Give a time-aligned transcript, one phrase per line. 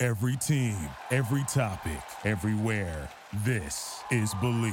[0.00, 0.76] Every team,
[1.10, 3.08] every topic, everywhere.
[3.44, 4.72] This is Believe.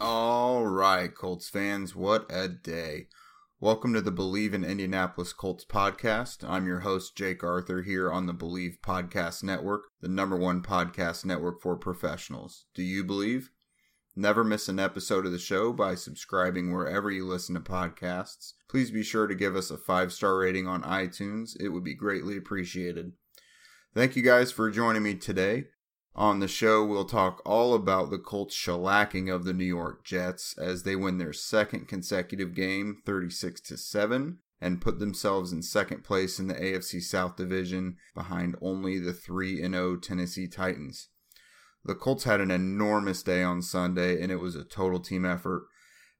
[0.00, 3.06] All right, Colts fans, what a day.
[3.60, 6.42] Welcome to the Believe in Indianapolis Colts podcast.
[6.42, 11.24] I'm your host, Jake Arthur, here on the Believe Podcast Network, the number one podcast
[11.24, 12.64] network for professionals.
[12.74, 13.50] Do you believe?
[14.18, 18.54] Never miss an episode of the show by subscribing wherever you listen to podcasts.
[18.66, 21.94] Please be sure to give us a five star rating on iTunes, it would be
[21.94, 23.12] greatly appreciated.
[23.94, 25.64] Thank you guys for joining me today.
[26.14, 30.56] On the show, we'll talk all about the Colts shellacking of the New York Jets
[30.56, 36.04] as they win their second consecutive game, 36 to 7, and put themselves in second
[36.04, 41.10] place in the AFC South Division behind only the 3 0 Tennessee Titans.
[41.86, 45.68] The Colts had an enormous day on Sunday, and it was a total team effort.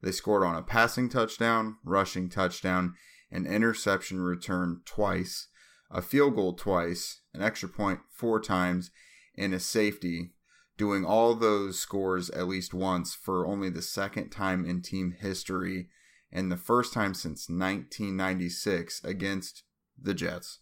[0.01, 2.95] They scored on a passing touchdown, rushing touchdown,
[3.33, 5.49] an interception return twice,
[5.91, 8.93] a field goal twice, an extra point four times,
[9.37, 10.31] and a safety,
[10.77, 15.89] doing all those scores at least once for only the second time in team history
[16.31, 19.65] and the first time since 1996 against
[20.01, 20.61] the Jets.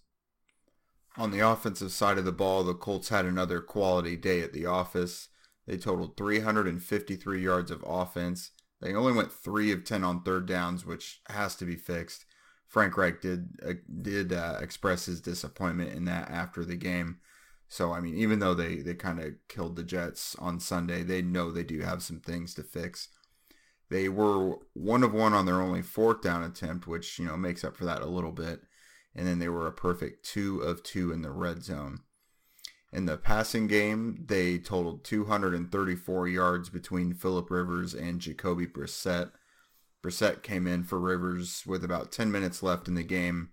[1.16, 4.66] On the offensive side of the ball, the Colts had another quality day at the
[4.66, 5.28] office.
[5.66, 8.50] They totaled 353 yards of offense.
[8.80, 12.26] They only went 3 of 10 on third downs, which has to be fixed.
[12.66, 17.18] Frank Reich did uh, did uh, express his disappointment in that after the game.
[17.68, 21.22] So I mean, even though they they kind of killed the Jets on Sunday, they
[21.22, 23.10] know they do have some things to fix.
[23.90, 27.62] They were one of one on their only fourth down attempt, which you know makes
[27.62, 28.62] up for that a little bit,
[29.14, 32.00] and then they were a perfect two of two in the red zone.
[32.92, 39.32] In the passing game, they totaled 234 yards between Philip Rivers and Jacoby Brissett.
[40.00, 43.50] Brissett came in for Rivers with about 10 minutes left in the game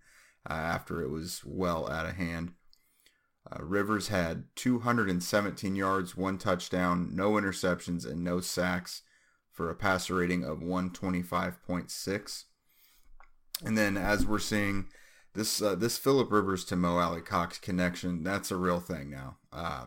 [0.48, 2.54] uh, after it was well out of hand.
[3.50, 9.02] Uh, Rivers had 217 yards, one touchdown, no interceptions, and no sacks
[9.52, 12.44] for a passer rating of 125.6.
[13.64, 14.88] And then, as we're seeing,
[15.34, 19.38] this uh, this Philip Rivers to Mo Alie-Cox connection, that's a real thing now.
[19.52, 19.86] Uh,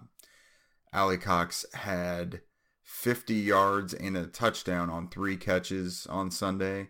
[0.93, 2.41] Alie-Cox had
[2.83, 6.89] 50 yards and a touchdown on three catches on Sunday,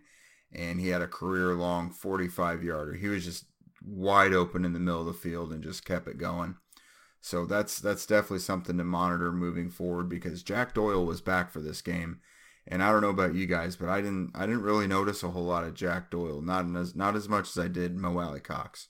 [0.51, 2.93] and he had a career long 45 yarder.
[2.93, 3.45] He was just
[3.83, 6.55] wide open in the middle of the field and just kept it going.
[7.21, 11.59] So that's that's definitely something to monitor moving forward because Jack Doyle was back for
[11.59, 12.19] this game,
[12.67, 15.31] and I don't know about you guys, but I didn't I didn't really notice a
[15.31, 18.87] whole lot of Jack Doyle, not as not as much as I did Mo Alie-Cox.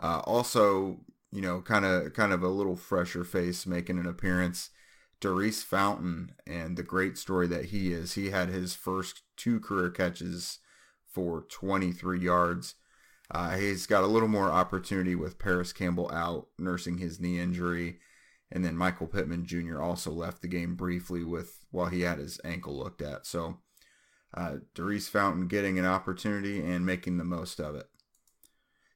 [0.00, 1.00] Uh, also,
[1.32, 4.70] you know, kind of kind of a little fresher face making an appearance.
[5.20, 8.14] Daurice Fountain and the great story that he is.
[8.14, 10.60] He had his first two career catches
[11.08, 12.76] for 23 yards
[13.30, 17.98] uh, he's got a little more opportunity with Parris Campbell out nursing his knee injury,
[18.50, 19.80] and then Michael Pittman Jr.
[19.80, 23.26] also left the game briefly with while he had his ankle looked at.
[23.26, 23.58] So,
[24.34, 27.88] uh, Daurice Fountain getting an opportunity and making the most of it.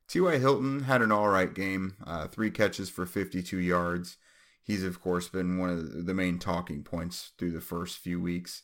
[0.08, 0.38] T.Y.
[0.38, 4.18] Hilton had an all right game, uh, three catches for 52 yards.
[4.62, 8.62] He's of course been one of the main talking points through the first few weeks.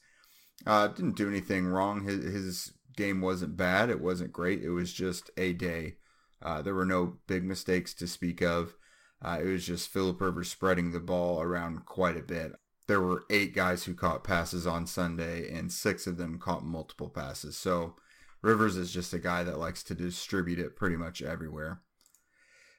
[0.66, 2.04] Uh, didn't do anything wrong.
[2.04, 3.90] His, his game wasn't bad.
[3.90, 4.62] It wasn't great.
[4.62, 5.96] It was just a day.
[6.42, 8.76] Uh, there were no big mistakes to speak of.
[9.22, 12.52] Uh, it was just Philip Rivers spreading the ball around quite a bit.
[12.86, 17.10] There were eight guys who caught passes on Sunday, and six of them caught multiple
[17.10, 17.56] passes.
[17.56, 17.96] So
[18.42, 21.80] Rivers is just a guy that likes to distribute it pretty much everywhere.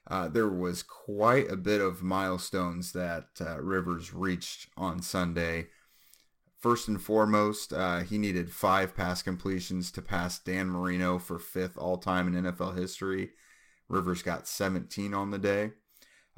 [0.06, 5.68] Uh, there was quite a bit of milestones that uh, Rivers reached on Sunday.
[6.58, 11.78] First and foremost, uh, he needed five pass completions to pass Dan Marino for fifth
[11.78, 13.30] all time in NFL history.
[13.88, 15.72] Rivers got 17 on the day.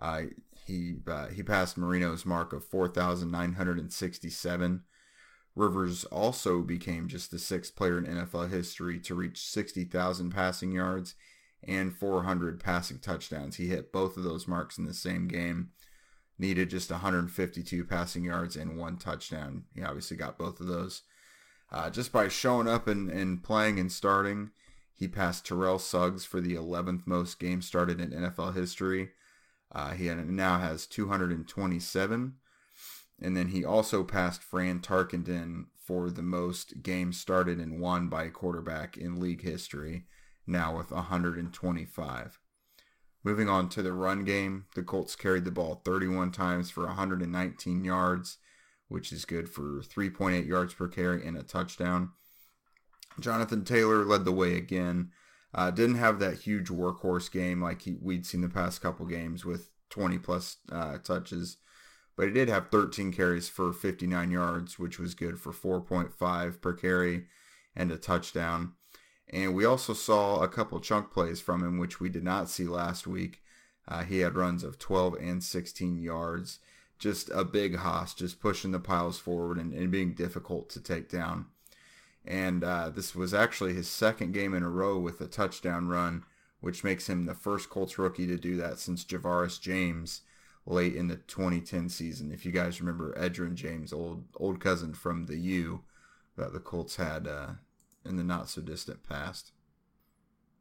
[0.03, 0.25] Uh,
[0.67, 4.83] he uh, he passed Marino's mark of 4,967.
[5.55, 11.15] Rivers also became just the sixth player in NFL history to reach 60,000 passing yards
[11.63, 13.57] and 400 passing touchdowns.
[13.57, 15.73] He hit both of those marks in the same game.
[16.39, 19.65] needed just 152 passing yards and one touchdown.
[19.75, 21.03] He obviously got both of those.
[21.71, 24.53] Uh, just by showing up and, and playing and starting,
[24.93, 29.11] he passed Terrell Suggs for the 11th most games started in NFL history.
[29.75, 32.35] Uh, he now has 227.
[33.21, 38.25] And then he also passed Fran Tarkenton for the most games started and won by
[38.25, 40.05] a quarterback in league history,
[40.47, 42.41] now with 125.
[43.25, 47.85] Moving on to the run game, the Colts carried the ball 31 times for 119
[47.85, 48.39] yards,
[48.89, 52.11] which is good for 3.8 yards per carry and a touchdown.
[53.21, 55.13] Jonathan Taylor led the way again.
[55.55, 59.45] Uh, didn't have that huge workhorse game like he, we'd seen the past couple games
[59.45, 61.59] with 20 plus uh, touches,
[62.17, 66.73] but he did have 13 carries for 59 yards, which was good for 4.5 per
[66.73, 67.27] carry
[67.77, 68.73] and a touchdown.
[69.29, 72.65] And we also saw a couple chunk plays from him, which we did not see
[72.65, 73.43] last week.
[73.89, 76.59] Uh, he had runs of 12 and 16 yards.
[76.99, 81.09] Just a big hoss, just pushing the piles forward and, and being difficult to take
[81.09, 81.47] down.
[82.25, 86.25] And uh, this was actually his second game in a row with a touchdown run,
[86.61, 90.23] which makes him the first Colts rookie to do that since Javarris James
[90.65, 92.31] late in the 2010 season.
[92.31, 95.83] If you guys remember Edgerrin James, old old cousin from the U
[96.37, 97.53] that the Colts had uh,
[98.05, 99.53] in the not so distant past.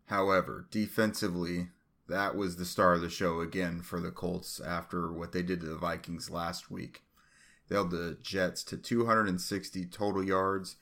[0.05, 1.69] However, defensively,
[2.07, 5.61] that was the star of the show again for the Colts after what they did
[5.61, 7.03] to the Vikings last week.
[7.69, 10.75] They held the Jets to 260 total yards,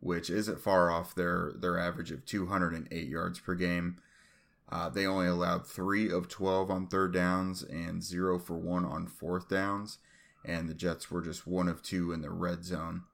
[0.00, 3.98] which isn't far off their, their average of 208 yards per game.
[4.68, 9.06] Uh, they only allowed 3 of 12 on third downs and 0 for 1 on
[9.06, 9.98] fourth downs,
[10.44, 13.04] and the Jets were just 1 of 2 in the red zone.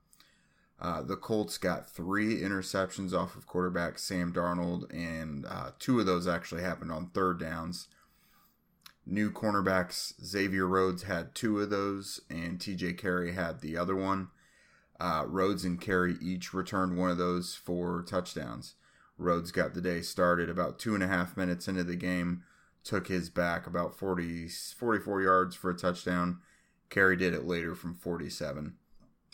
[0.83, 6.07] Uh, the Colts got three interceptions off of quarterback Sam Darnold, and uh, two of
[6.07, 7.87] those actually happened on third downs.
[9.07, 14.29] New cornerbacks Xavier Rhodes had two of those, and TJ Carrie had the other one.
[15.03, 18.77] Uh, Rhodes and Carrie each returned one of those for touchdowns.
[19.19, 22.45] Rhodes got the day started about two and a half minutes into the game,
[22.85, 26.39] took his back about 40, 44 yards for a touchdown.
[26.89, 28.75] Carrie did it later from 47.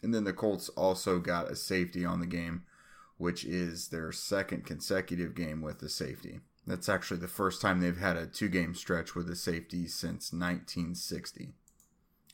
[0.02, 2.62] And then the Colts also got a safety on the game,
[3.18, 6.40] which is their second consecutive game with a safety.
[6.66, 10.32] That's actually the first time they've had a two game stretch with a safety since
[10.32, 11.52] 1960.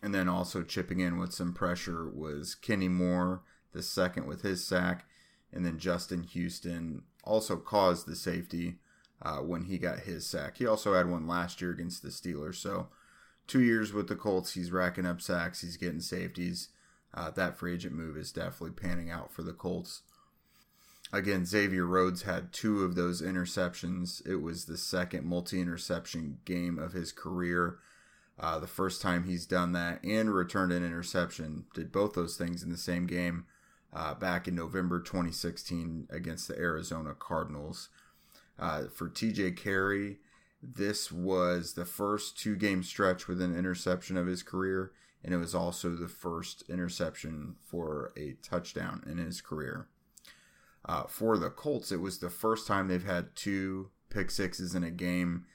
[0.04, 3.42] And then also chipping in with some pressure was Kenny Moore,
[3.72, 5.06] the second with his sack.
[5.52, 8.76] And then Justin Houston also caused the safety
[9.22, 10.58] uh, when he got his sack.
[10.58, 12.56] He also had one last year against the Steelers.
[12.56, 12.88] So,
[13.46, 16.68] two years with the Colts, he's racking up sacks, he's getting safeties
[17.14, 20.02] uh, that free agent move is definitely panning out for the Colts.
[21.12, 24.26] Again, Xavier Rhodes had two of those interceptions.
[24.26, 27.78] It was the second multi interception game of his career.
[28.38, 31.64] Uh, the first time he's done that and returned an interception.
[31.74, 33.46] Did both those things in the same game
[33.92, 37.90] uh, back in November 2016 against the Arizona Cardinals.
[38.58, 40.18] Uh, for TJ Carrie,
[40.60, 44.92] this was the first two game stretch with an interception of his career
[45.24, 49.88] and it was also the first interception for a touchdown in his career.
[50.84, 54.84] Uh, for the Colts, it was the first time they've had two pick sixes in
[54.84, 55.46] a game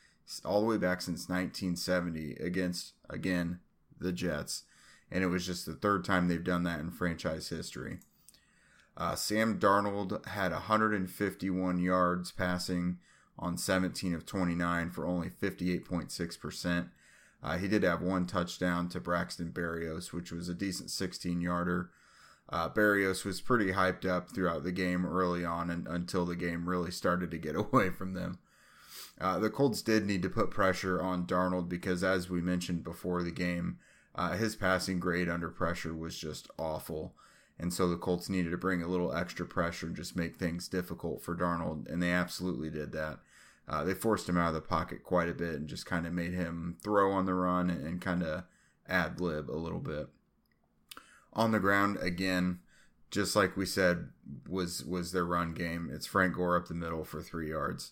[0.45, 3.59] all the way back since 1970 against, again,
[3.99, 4.63] the Jets.
[5.11, 7.97] And it was just the third time they've done that in franchise history.
[8.95, 12.99] Uh, Sam Darnold had 151 yards passing
[13.37, 16.89] on 17 of 29 for only 58.6%.
[17.41, 21.89] Uh, he did have one touchdown to Braxton Berrios, which was a decent 16 yarder.
[22.49, 26.67] Uh, Berrios was pretty hyped up throughout the game early on and until the game
[26.67, 28.39] really started to get away from them.
[29.19, 33.21] Uh, the Colts did need to put pressure on Darnold because, as we mentioned before
[33.21, 33.77] the game,
[34.15, 37.13] uh, his passing grade under pressure was just awful.
[37.59, 40.69] And so the Colts needed to bring a little extra pressure and just make things
[40.69, 43.19] difficult for Darnold, and they absolutely did that.
[43.67, 46.13] Uh, they forced him out of the pocket quite a bit and just kind of
[46.13, 48.43] made him throw on the run and, and kind of
[48.87, 50.07] ad lib a little bit.
[51.33, 52.59] On the ground again,
[53.11, 54.09] just like we said
[54.47, 55.89] was was their run game.
[55.93, 57.91] It's Frank Gore up the middle for three yards.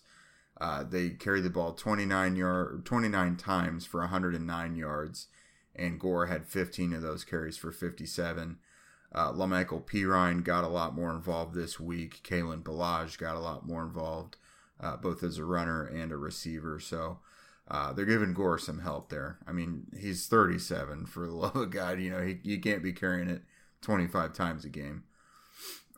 [0.60, 5.28] Uh, they carried the ball 29 yard 29 times for 109 yards,
[5.76, 8.58] and Gore had 15 of those carries for 57.
[9.10, 12.20] Uh, La'Mical Perine got a lot more involved this week.
[12.22, 14.36] Kalen Ballage got a lot more involved
[14.80, 16.78] uh, both as a runner and a receiver.
[16.78, 17.18] So
[17.68, 19.38] uh, they're giving Gore some help there.
[19.46, 22.00] I mean, he's 37 for the love of God.
[22.00, 23.42] You know, he, he can't be carrying it
[23.82, 25.04] 25 times a game.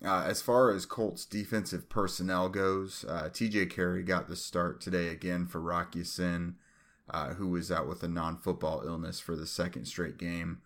[0.04, 5.08] Uh, as far as Colts defensive personnel goes, uh, TJ Carrie got the start today
[5.08, 6.56] again for Rock Ya-Sin.
[7.10, 10.60] uh, who was out with a non football illness for the second straight game.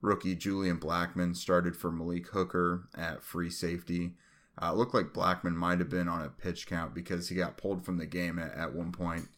[0.00, 4.12] Rookie Julian Blackmon started for Malik Hooker at free safety.
[4.60, 7.56] Uh, it looked like Blackmon might have been on a pitch count because he got
[7.56, 9.28] pulled from the game at, at one point,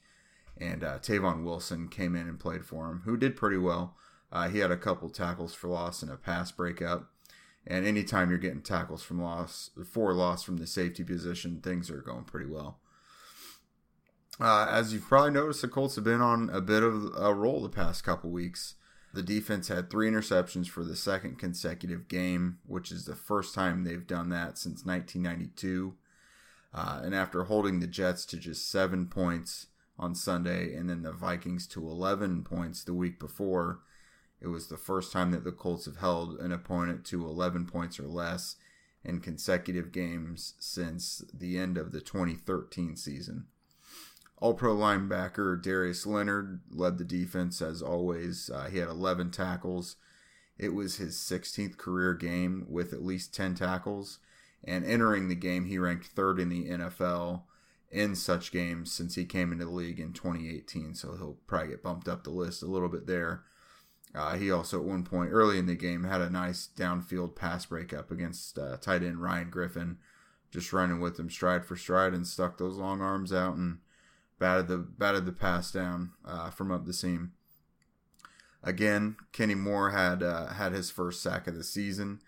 [0.58, 3.96] and uh, Tavon Wilson came in and played for him, who did pretty well.
[4.30, 7.10] Uh, he had a couple tackles for loss and a pass breakup.
[7.66, 12.00] And anytime you're getting tackles from loss, for loss from the safety position, things are
[12.00, 12.78] going pretty well.
[14.38, 17.62] Uh, as you've probably noticed, the Colts have been on a bit of a roll
[17.62, 18.74] the past couple weeks.
[19.14, 23.82] The defense had three interceptions for the second consecutive game, which is the first time
[23.82, 25.94] they've done that since 1992.
[26.74, 29.68] Uh, and after holding the Jets to just seven points
[29.98, 33.80] on Sunday and then the Vikings to 11 points the week before,
[34.40, 37.98] it was the first time that the Colts have held an opponent to 11 points
[37.98, 38.56] or less
[39.04, 43.46] in consecutive games since the end of the 2013 season.
[44.38, 48.50] All pro linebacker Darius Leonard led the defense as always.
[48.50, 49.96] Uh, he had 11 tackles.
[50.58, 54.18] It was his 16th career game with at least 10 tackles.
[54.62, 57.42] And entering the game, he ranked third in the NFL
[57.90, 60.94] in such games since he came into the league in 2018.
[60.94, 63.44] So he'll probably get bumped up the list a little bit there.
[64.16, 67.66] Uh, he also, at one point early in the game, had a nice downfield pass
[67.66, 69.98] breakup against uh, tight end Ryan Griffin,
[70.50, 73.78] just running with him stride for stride and stuck those long arms out and
[74.38, 77.32] batted the batted the pass down uh, from up the seam.
[78.62, 82.20] Again, Kenny Moore had uh, had his first sack of the season.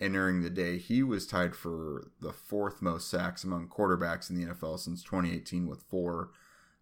[0.00, 4.54] Entering the day, he was tied for the fourth most sacks among quarterbacks in the
[4.54, 6.30] NFL since 2018 with four.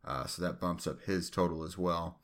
[0.05, 2.19] Uh, so that bumps up his total as well.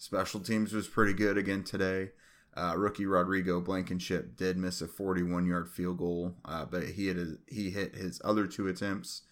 [0.00, 2.12] Special teams was pretty good again today.
[2.56, 7.18] Uh, rookie Rodrigo Blankenship did miss a 41 yard field goal, uh, but he had
[7.18, 9.24] a, he hit his other two attempts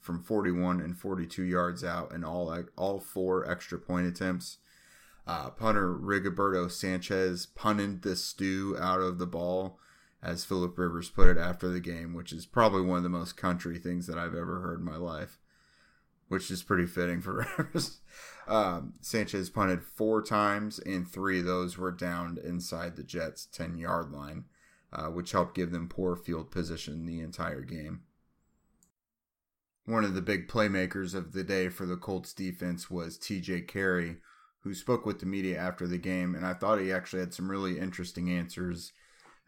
[0.00, 4.56] from 41 and 42 yards out and all all four extra point attempts.
[5.26, 9.78] Uh, punter Rigoberto Sanchez punted the stew out of the ball,
[10.22, 13.36] as Philip Rivers put it after the game, which is probably one of the most
[13.36, 15.38] country things that I've ever heard in my life,
[16.28, 17.98] which is pretty fitting for Rivers.
[18.46, 23.78] Um, Sanchez punted four times, and three of those were downed inside the Jets' 10
[23.78, 24.44] yard line,
[24.92, 28.02] uh, which helped give them poor field position the entire game
[29.86, 34.16] one of the big playmakers of the day for the Colts defense was TJ Carrie,
[34.60, 37.50] who spoke with the media after the game, and I thought he actually had some
[37.50, 38.92] really interesting answers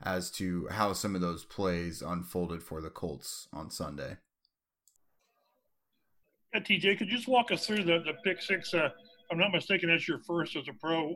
[0.00, 4.19] as to how some of those plays unfolded for the Colts on Sunday.
[6.55, 8.73] Yeah, TJ, could you just walk us through the, the pick six?
[8.73, 8.88] Uh,
[9.31, 11.14] I'm not mistaken, that's your first as a pro.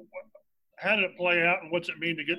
[0.79, 2.39] How did it play out, and what's it mean to get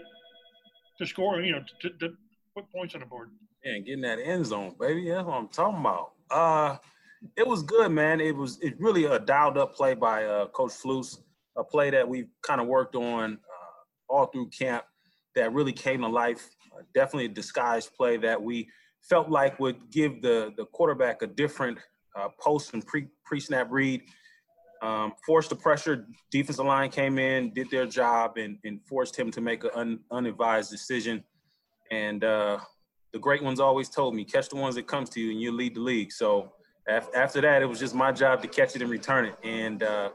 [0.99, 1.41] to score?
[1.41, 2.13] You know, to, to
[2.55, 3.31] put points on the board.
[3.63, 5.09] Yeah, and getting that end zone, baby.
[5.09, 6.11] That's what I'm talking about.
[6.29, 6.77] Uh,
[7.37, 8.19] it was good, man.
[8.19, 11.19] It was it really a dialed up play by uh, Coach Flus,
[11.57, 14.83] a play that we've kind of worked on uh, all through camp
[15.35, 16.49] that really came to life.
[16.75, 18.67] Uh, definitely a disguised play that we
[19.01, 21.79] felt like would give the the quarterback a different
[22.15, 24.03] uh, post and pre pre snap read.
[24.81, 26.07] Um, forced the pressure.
[26.29, 29.99] Defensive line came in, did their job, and, and forced him to make an un,
[30.11, 31.23] unadvised decision.
[31.89, 32.59] And uh,
[33.13, 35.53] the great ones always told me, catch the ones that comes to you, and you
[35.53, 36.11] lead the league.
[36.11, 36.51] So
[36.87, 39.35] after that, it was just my job to catch it and return it.
[39.43, 40.09] And uh,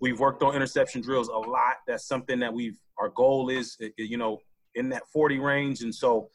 [0.00, 1.76] we've worked on interception drills a lot.
[1.86, 4.38] That's something that we've our goal is, you know,
[4.74, 5.82] in that 40 range.
[5.82, 6.30] And so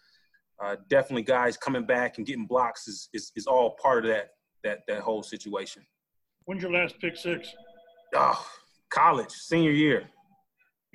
[0.63, 4.31] uh, definitely, guys coming back and getting blocks is, is is all part of that
[4.63, 5.85] that that whole situation.
[6.45, 7.53] When's your last pick six?
[8.15, 8.45] Oh,
[8.89, 10.09] college, senior year.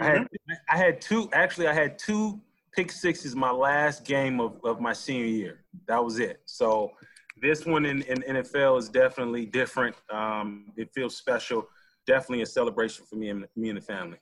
[0.01, 0.27] I had
[0.69, 1.29] I had two.
[1.33, 2.41] Actually, I had two
[2.73, 5.65] pick sixes my last game of, of my senior year.
[5.87, 6.43] That was it.
[6.47, 6.93] So
[7.41, 9.95] this one in, in NFL is definitely different.
[10.11, 11.69] Um, it feels special.
[12.07, 14.19] Definitely a celebration for me and me and the family.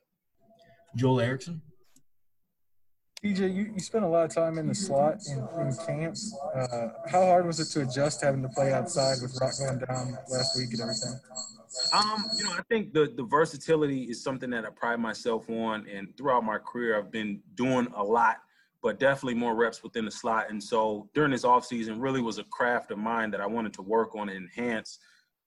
[0.96, 1.62] Joel Erickson.
[3.24, 6.36] TJ, you, you spent a lot of time in the slot in, in camps.
[6.54, 10.18] Uh, how hard was it to adjust having to play outside with Rock going down
[10.28, 11.20] last week and everything?
[11.92, 15.86] Um, you know, I think the the versatility is something that I pride myself on,
[15.88, 18.38] and throughout my career, I've been doing a lot
[18.82, 20.50] but definitely more reps within the slot.
[20.50, 23.82] And so during this offseason really was a craft of mine that I wanted to
[23.82, 24.98] work on and enhance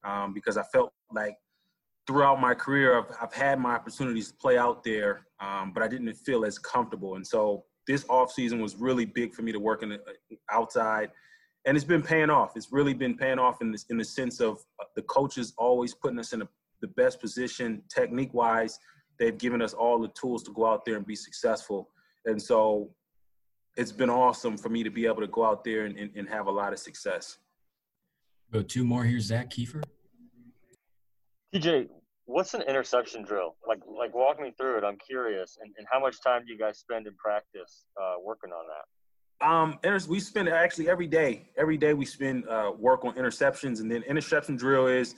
[0.04, 1.36] um, because I felt like
[2.08, 5.88] throughout my career, I've, I've had my opportunities to play out there, um, but I
[5.88, 7.16] didn't feel as comfortable.
[7.16, 11.12] And so this offseason was really big for me to work in the, uh, outside.
[11.66, 12.56] And it's been paying off.
[12.56, 15.94] It's really been paying off in, this, in the sense of uh, the coaches always
[15.94, 16.48] putting us in a,
[16.82, 18.80] the best position technique wise.
[19.18, 21.90] They've given us all the tools to go out there and be successful.
[22.26, 22.92] And so
[23.78, 26.30] it's been awesome for me to be able to go out there and, and, and
[26.30, 27.38] have a lot of success.
[28.52, 29.84] Go two more here, Zak Keefer.
[31.54, 31.88] TJ,
[32.26, 33.56] what's an interception drill?
[33.68, 34.84] Like, like walk me through it.
[34.84, 35.58] I'm curious.
[35.62, 38.86] And, and how much time do you guys spend in practice uh, working on that?
[39.42, 41.50] Um, we spend actually every day.
[41.58, 45.16] Every day we spend uh, work on interceptions, and then interception drill is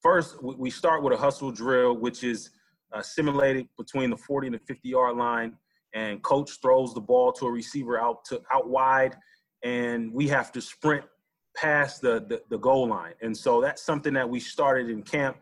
[0.00, 2.50] first we start with a hustle drill, which is
[2.92, 5.54] uh, simulated between the 40 and the 50 yard line,
[5.92, 9.16] and coach throws the ball to a receiver out to out wide,
[9.64, 11.04] and we have to sprint
[11.56, 13.14] past the, the, the goal line.
[13.22, 15.36] And so that's something that we started in camp.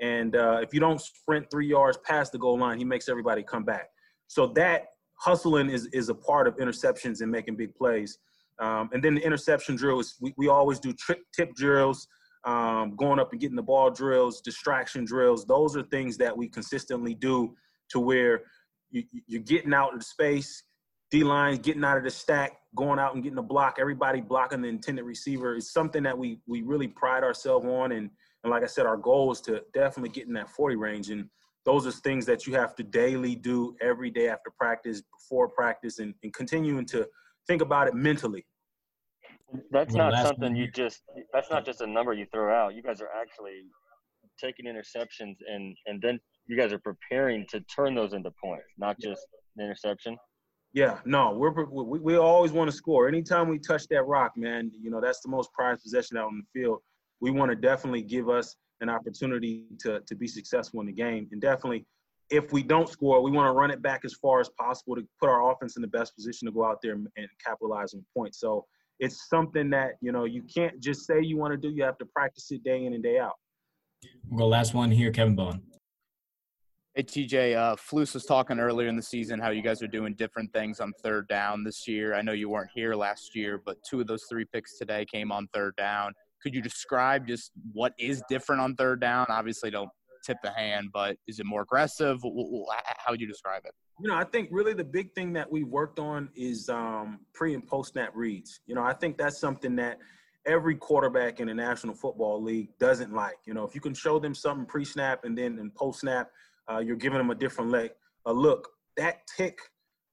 [0.00, 3.42] And uh, if you don't sprint three yards past the goal line, he makes everybody
[3.42, 3.88] come back.
[4.26, 4.86] So that
[5.18, 8.18] hustling is, is a part of interceptions and making big plays.
[8.58, 12.06] Um, and then the interception drills, we, we always do trick tip drills,
[12.44, 15.44] um, going up and getting the ball drills, distraction drills.
[15.44, 17.54] Those are things that we consistently do
[17.90, 18.42] to where
[18.90, 20.62] you, you're getting out of the space,
[21.10, 24.62] D line getting out of the stack, going out and getting a block, everybody blocking
[24.62, 27.92] the intended receiver is something that we we really pride ourselves on.
[27.92, 28.10] And
[28.46, 31.10] and like I said, our goal is to definitely get in that 40 range.
[31.10, 31.28] And
[31.64, 35.98] those are things that you have to daily do every day after practice, before practice,
[35.98, 37.08] and, and continuing to
[37.48, 38.46] think about it mentally.
[39.72, 42.76] That's well, not something you just that's not just a number you throw out.
[42.76, 43.62] You guys are actually
[44.40, 48.96] taking interceptions and and then you guys are preparing to turn those into points, not
[49.00, 49.26] just
[49.56, 50.16] an interception.
[50.72, 53.08] Yeah, no, we're we, we always want to score.
[53.08, 56.42] Anytime we touch that rock, man, you know that's the most prized possession out on
[56.42, 56.80] the field.
[57.20, 61.28] We want to definitely give us an opportunity to to be successful in the game,
[61.32, 61.86] and definitely,
[62.30, 65.06] if we don't score, we want to run it back as far as possible to
[65.20, 68.04] put our offense in the best position to go out there and, and capitalize on
[68.14, 68.40] points.
[68.40, 68.66] So
[68.98, 71.74] it's something that you know you can't just say you want to do.
[71.74, 73.34] You have to practice it day in and day out.
[74.28, 75.62] We'll go last one here, Kevin Bowen.
[76.94, 80.14] Hey TJ, uh, Flus was talking earlier in the season how you guys are doing
[80.14, 82.14] different things on third down this year.
[82.14, 85.30] I know you weren't here last year, but two of those three picks today came
[85.30, 86.14] on third down.
[86.46, 89.26] Could you describe just what is different on third down?
[89.28, 89.90] Obviously, don't
[90.24, 92.22] tip the hand, but is it more aggressive?
[92.22, 93.72] How would you describe it?
[94.00, 97.54] You know, I think really the big thing that we've worked on is um, pre
[97.54, 98.60] and post snap reads.
[98.66, 99.98] You know, I think that's something that
[100.46, 103.38] every quarterback in the National Football League doesn't like.
[103.44, 106.30] You know, if you can show them something pre snap and then in post snap–
[106.70, 107.90] uh, you're giving them a different leg,
[108.26, 108.68] a look.
[108.96, 109.58] That tick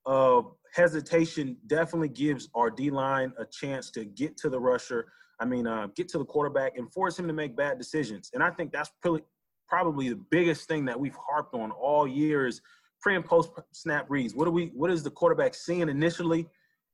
[0.06, 5.08] of hesitation definitely gives our D line a chance to get to the rusher.
[5.40, 8.32] I mean, uh, get to the quarterback and force him to make bad decisions.
[8.34, 9.22] And I think that's probably
[9.68, 12.62] probably the biggest thing that we've harped on all year is
[13.02, 14.36] pre and post snap reads.
[14.36, 14.72] What do we?
[14.76, 16.48] What is the quarterback seeing initially,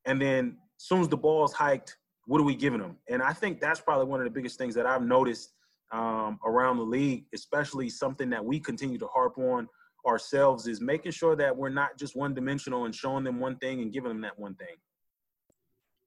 [0.05, 2.97] and then as soon as the ball is hiked, what are we giving them?
[3.09, 5.53] And I think that's probably one of the biggest things that I've noticed
[5.91, 9.67] um, around the league, especially something that we continue to harp on
[10.07, 13.81] ourselves is making sure that we're not just one dimensional and showing them one thing
[13.81, 14.75] and giving them that one thing.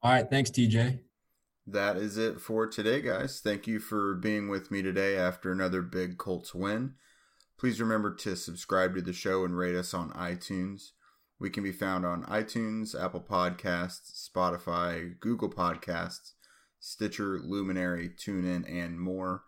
[0.03, 0.29] All right.
[0.29, 1.01] Thanks, TJ.
[1.66, 3.40] That is it for today, guys.
[3.40, 6.94] Thank you for being with me today after another big Colts win.
[7.57, 10.90] Please remember to subscribe to the show and rate us on iTunes.
[11.38, 16.33] We can be found on iTunes, Apple Podcasts, Spotify, Google Podcasts,
[16.81, 19.44] Stitcher, Luminary, TuneIn, and more.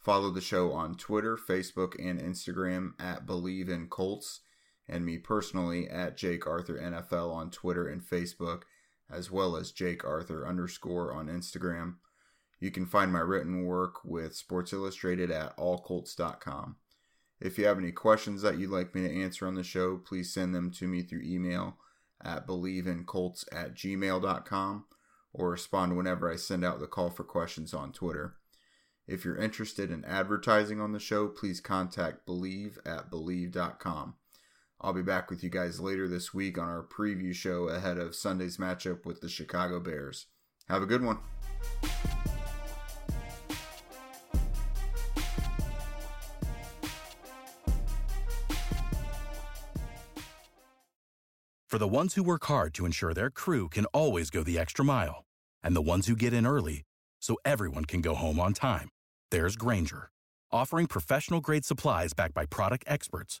[0.00, 4.40] Follow the show on Twitter, Facebook, and Instagram at Believe in Colts,
[4.88, 8.62] and me personally at Jake Arthur NFL on Twitter and Facebook,
[9.10, 11.96] as well as Jake Arthur underscore on Instagram.
[12.60, 16.76] You can find my written work with Sports Illustrated at allcolts.com.
[17.40, 20.32] If you have any questions that you'd like me to answer on the show, please
[20.32, 21.76] send them to me through email
[22.24, 24.84] at believeincolts at gmail.com
[25.32, 28.36] or respond whenever I send out the call for questions on Twitter.
[29.08, 34.14] If you're interested in advertising on the show, please contact Believe at Believe.com.
[34.84, 38.16] I'll be back with you guys later this week on our preview show ahead of
[38.16, 40.26] Sunday's matchup with the Chicago Bears.
[40.68, 41.18] Have a good one.
[51.68, 54.84] For the ones who work hard to ensure their crew can always go the extra
[54.84, 55.24] mile,
[55.62, 56.82] and the ones who get in early
[57.20, 58.88] so everyone can go home on time.
[59.30, 60.10] There's Grainger,
[60.50, 63.40] offering professional grade supplies backed by product experts